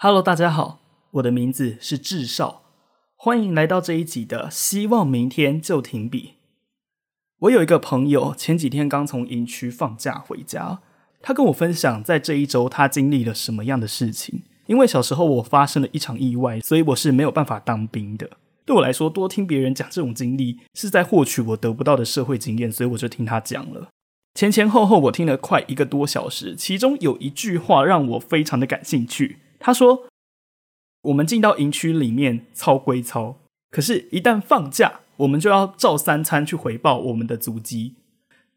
[0.00, 0.80] Hello，大家好，
[1.12, 2.62] 我的名字是智少，
[3.14, 6.37] 欢迎来到这一集的希望明天就停笔。
[7.42, 10.80] 我有一个朋友，前几天刚从营区放假回家，
[11.22, 14.42] 他跟我分享在这一周他经历了什么样的事情。
[14.66, 18.28] 因为小时候我发生了一场意外，所以我是没有办法当兵的。
[18.66, 23.88] 对我来说，多听别人讲这种经历，是在获取我得不到的社会经验，所以我就听他讲了。
[24.34, 29.38] 前前后后我听了快一个多小时，其中有一句话让我非常的感兴趣。
[29.60, 30.06] 他说
[31.02, 33.36] ：“我们进到营区里面操归操，
[33.70, 37.94] 可是，一旦放假，我们就要照三餐去回报我们的足迹。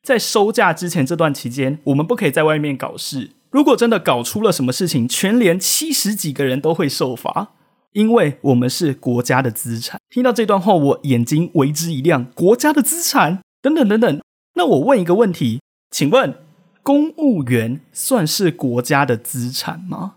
[0.01, 3.31] 在收假之前这段期间，我们不可以在外面搞事。
[3.51, 7.49] 如果真的搞出了什么事情，全连七十几个人都会受罚，
[7.91, 12.25] 因为我们是国家的资产。”听到这段话，我眼睛为之一亮。
[12.33, 14.21] 国家的资产，等等等等。
[14.55, 16.35] 那我问一个问题，请问，
[16.81, 20.15] 公务员算是国家的资产吗？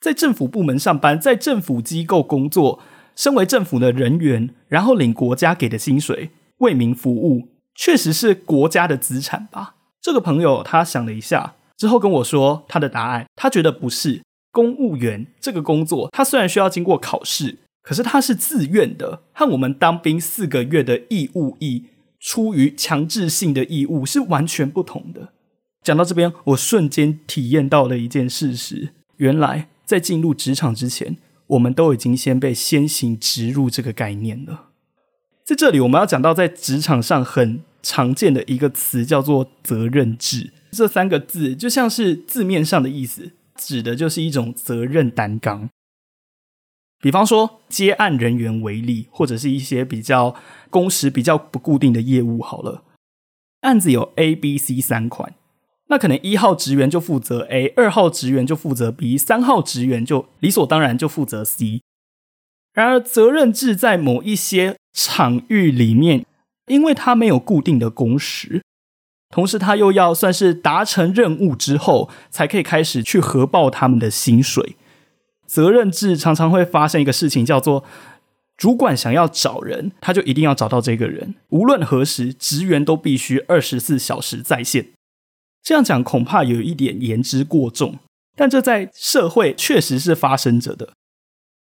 [0.00, 2.80] 在政府部门上班，在政府机构工作，
[3.16, 9.76] 身为政府的人员，然后领国家给的薪水，为民服务，确实是国家的资产吧？
[10.02, 14.22] 这个朋友他想了一下之后跟我说，他的答案，他觉得不是。
[14.52, 21.86] 公务员这个工作，他虽然需要经过考试，可是他是自愿的，和我们当兵四个月的义务役，
[22.20, 25.30] 出于强制性的义务是完全不同的。
[25.82, 29.68] 讲到这边，我瞬间体验到了一件事实，原来。
[29.86, 31.16] 在进入职场之前，
[31.48, 34.70] 我们都已经先被先行植入这个概念了。
[35.44, 40.52] 在这里，我们要讲到在职场上很常见的一个词，叫做责任制。
[40.72, 45.70] 这三个字就像是字面上的意思，指的就是一种责任担当。
[47.00, 50.34] 比方说，接案人员为例，或者是一些比较
[50.70, 52.42] 工时比较不固定的业务。
[52.42, 52.82] 好了，
[53.60, 55.34] 案子有 A、B、C 三款。
[55.88, 61.80] 那可能一号职员就负责 A，二号职员就负责 B，三号职员就理所当然就负责 C。
[62.72, 66.26] 然而，责任制在某一些场域里面，
[66.66, 68.62] 因为它没有固定的工时，
[69.30, 74.76] 同时他又要算是达成任务之后，才可以开始去核报他们的薪水。
[75.46, 77.84] 责任制常常会发生一个事情，叫做
[78.56, 84.88] 主管想要找人，他就一定要找到这个人，无论何时，职员都必须二十四小时在线。
[85.66, 87.96] 这样讲恐怕有一点言之过重，
[88.36, 90.90] 但这在社会确实是发生着的。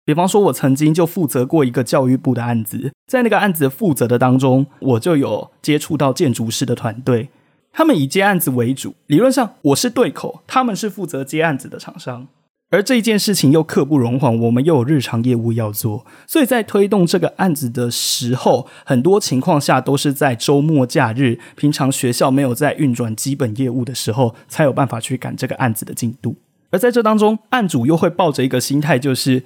[0.04, 7.28] 比方说，我曾经就负责过一个教育部的案子，在那个案子负责的当中，我就有接触到建筑师的团队，
[7.72, 12.26] 他们以接案子为主，理论上我是对口，他们是负责接案子的厂商。
[12.72, 26.36] 而这一件事情又刻不容缓，我们又有日常业务要做，所以在推动这个案子的时候，很多情况下都是在周末假日、平常学校没有在运转基本业务的时候，才有办法去赶这个案子的进度。
[26.70, 29.44] 而在这当中，案主又会抱着一个心态，就是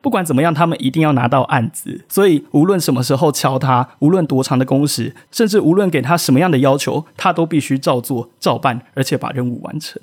[0.00, 10.00] 不管怎么样，他们一定要拿到案子，所以无论什么时候敲他，无论多长的工时，甚至无论给他什么样的要求，他都必须照做照办，而且把任务完成。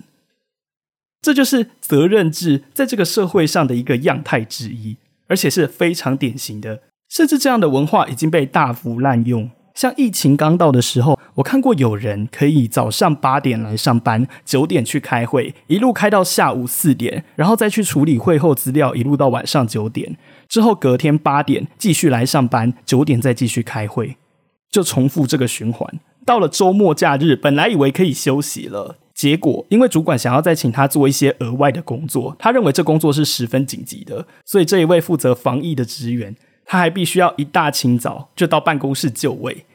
[1.26, 4.96] 这就是责任制在这个社会上的一个样态之一，
[5.28, 6.84] 而且是非常典型的。
[7.10, 9.50] 甚至这样的文化已经被大幅滥用。
[9.74, 20.16] 像疫情刚到的时候，我看过有人可以早上八点来上班，九点去开会，一路开到下午四点，然后再去处理会后资料，一路到晚上九点，
[20.48, 24.18] 之后隔天八点继续来上班，九点再继续开会，
[24.70, 26.00] 就重复这个循环。
[26.24, 28.98] 到了周末假日，本来以为可以休息了。
[29.16, 39.66] 结果，因为主管想要再请他做一些额外的工作，他认为这工作是十分紧急的，所以这一位负责防疫的职员，他还必须要一大清早就到办公室就位，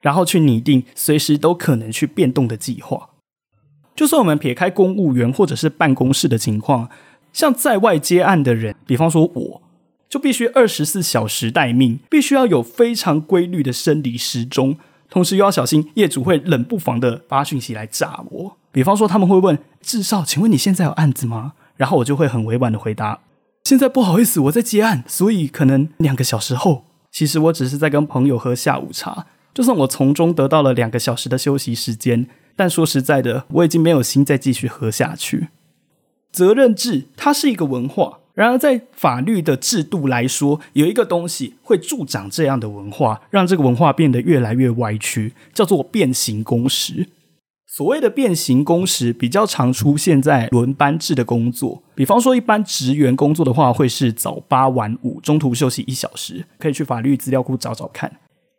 [0.00, 3.10] 然后去拟定随时都可能去变动的计划。
[3.94, 6.90] 就算我们撇开公务员或者是办公室的情况，
[7.32, 9.62] 像在外接案的人，比方说我，
[10.08, 14.76] 就必须二十四小时待命，必须要有非常规律的生理时钟。
[15.08, 18.56] 同时又要小心，业主会冷不防的发讯息来炸我。
[18.72, 21.54] 比方说，他们会问志少，请问你现在有案子吗？
[21.76, 23.20] 然后我就会很委婉的回答，
[23.64, 26.84] 现在不好意思，我在接案，所以可能两个小时后。
[27.10, 35.48] 其实我只是在跟朋友喝下午茶，就算我从中得到了两个小时的休息时间，但说实在的，我已经没有心再继续喝下去。
[36.30, 38.18] 责任制，它是一个文化。
[38.34, 47.08] 然而，在法律的制度来说，有一个东西会助长这样的文化，让这个文化变得越来越歪曲，叫做变形工时。
[47.72, 58.10] 所谓的变形工时比较常出现在轮班制的工作，比方说一般职员工作的话，会是早八晚五，中途休息一小时，可以去法律资料库找找看。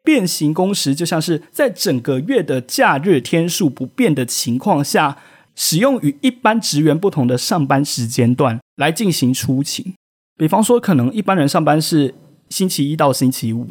[0.02, 5.18] 变形工时就像是在整个月的假日天数不变的情况下，
[5.56, 9.94] 使用与一般职员不同的上班时间段来进行出勤。
[10.38, 12.16] 比方说，可能一般人上班是
[12.50, 13.68] 星期一到星期五，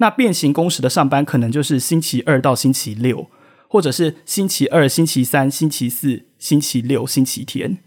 [0.00, 3.28] 那变形工时的上班可能就是星期二到星期六。
[3.72, 7.78] 或者是星期二、星期三、星期四、星期六、星期天，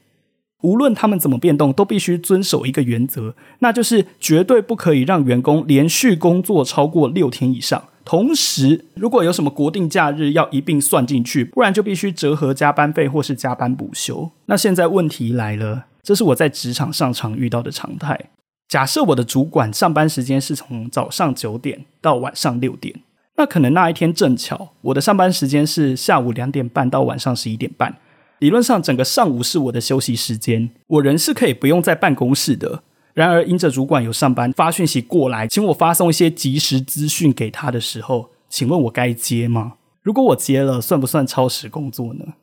[0.63, 7.83] 无论他们怎么变动，都必须遵守一个原则，那就是绝对不可以让员工连续工作超过六天以上。
[8.03, 14.31] 同时，如果有什么国定假日要一并算进去，不然就必须折合加班费或是加班补休。
[14.47, 18.31] 那现在问题来了，这是我在职场上常遇到的常态。
[18.67, 23.01] 假设我的主管上班时间是从早上九点到晚上六点。
[23.37, 27.97] 那可能那一天正巧，我的上班时间是下午两点半到晚上十一点半。
[28.39, 32.83] 理论上，整个上午是我的休息时间，我人是可以不用在办公室的。
[33.13, 39.75] 然而，因着主管有上班发讯息过来，请我发送一些即时资讯给他的时候，请问我该接吗？
[40.01, 42.33] 如果我接了，算不算超时工作呢？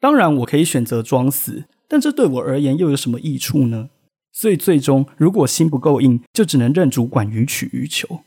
[0.00, 3.90] 当然，我可以选择装死，但这对我而言又有什么益处呢？
[4.32, 8.20] 所以，最终如果心不够硬，就只能任主管予取予求。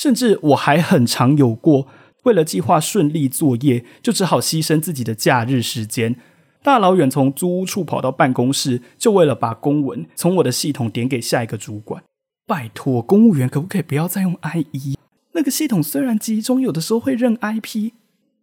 [0.00, 1.86] 甚至我还很常有过，
[2.22, 6.16] 为了计划顺利作业，就只好牺牲自己的假日时间，
[6.62, 12.02] 大老远从租屋处跑到办公室，就为了把公文从我的系统点给下一个主管。
[12.46, 14.96] 拜托，公务员可不可以不要再用 IE？
[15.32, 17.90] 那个系统虽然集中，有的时候会认 IP，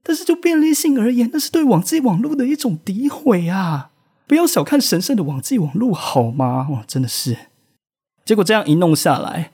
[0.04, 3.90] 但是就便利性而言，那是对网际网络的一种诋毁啊！
[4.28, 6.68] 不要小看神圣的网际网络好吗？
[6.70, 7.36] 哇，真的是。
[8.24, 9.54] 结果这样一弄下来。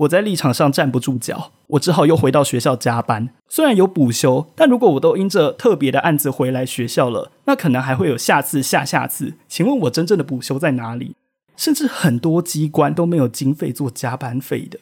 [0.00, 3.28] 我在立场上站不住脚，我只好又回到学校加班。
[3.48, 9.34] 虽然有补休，但如果我都因着特别的案子回来学校了，那可能还会有下次、下下次。
[9.46, 11.16] 请问我真正的补休在哪里？
[11.54, 14.78] 甚至很多机关都没有经费做加班费的。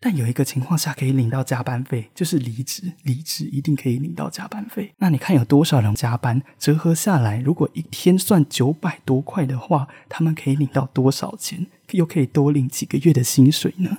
[0.00, 2.94] 但有一个情况下可以领到加班费，就是离职。
[3.04, 4.92] 离职一定可以领到加班费。
[4.98, 11.68] 那你看有多少人加班，折合下来，如果一天算九百多块的话，他们可以领到多少钱？
[11.92, 13.98] 又可以多领几个月的薪水呢？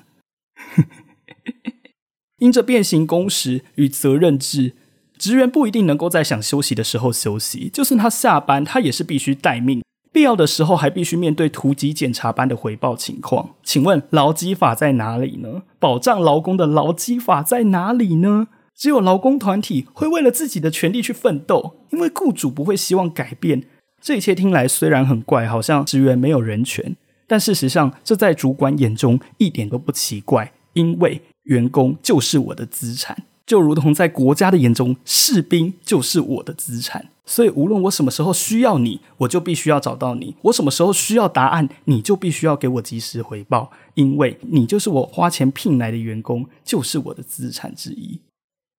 [2.39, 4.74] 因着变形工时与责任制，
[5.18, 7.69] 职员不一定能够在想休息的时候休息。
[7.71, 9.81] 就算他下班，他也是必须待命，
[10.12, 13.56] 必要的时候还必须面对突击检查班的回报情况。
[13.63, 15.63] 请问劳基法在哪里呢？
[15.80, 18.48] 保障劳工的劳基法在哪里呢？
[18.75, 23.63] 只有劳工团体会为了自己的权利去奋斗，因为雇主不会希望改变。
[24.01, 26.98] 这一切听来虽然很怪，好像职员没有人权。
[27.28, 37.10] 但事实上，这在主管眼中一点都不奇怪，因为员工就是我的资产，就如同在国家的眼中，士兵就是我的资产。
[37.25, 48.19] 所以，无论我什么时候需要你，我就必须要找到你；我什么时候需要答案，你就必须要给我及时回报，因为你就是我花钱聘来的员工，就是我的资产之一。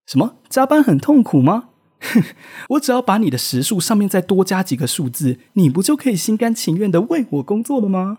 [0.06, 1.70] 什么加班很痛苦吗？
[2.68, 8.18] 我只要把你的时数上面再多加几个数字，你不就可以心甘情愿的为我工作了吗？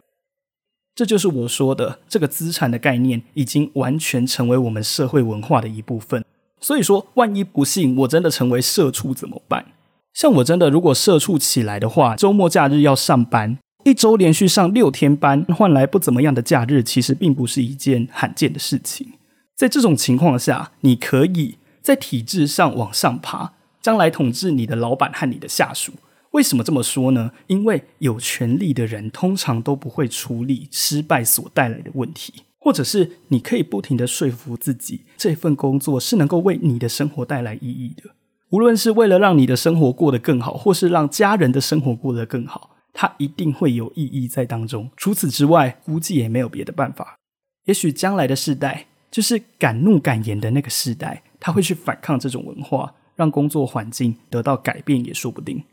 [0.95, 6.23] 这就是我说的，这个资产的概念已经完全成为我们社会文化的一部分。
[6.61, 9.65] 所以说，万一不幸我真的成为社畜怎么办？
[10.13, 19.09] 像我真的如果社畜起来的话，周末假日要上班，一周连续上六天班，换来不怎么样的假日，其实并不是一件罕见的事情。
[19.53, 25.91] 在这种情况下，你可以在体制上往上爬，将来统治你的老板和你的下属。
[26.35, 27.31] 为什么这么说呢？
[27.47, 38.11] 因为有权利的人通常都不会处理失败所带来的问题，或者是你可以不停的说服自己，这份工作是能够为你的生活带来意义的。
[38.49, 44.89] 无论是为了让你的生活过得更好，或是让家人的生活过得更好，它一定会有意义在当中。
[44.97, 47.17] 除此之外，估计也没有别的办法。
[47.63, 55.63] 也许将来的世代，就是敢怒敢言的那个世代，他会去反抗这种文化，让工作环境得到改变，也说不定。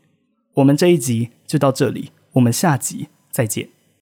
[0.55, 3.69] 我们这一集就到这里，我们下集再见。